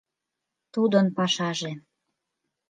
[0.73, 1.71] Тудын пашаже...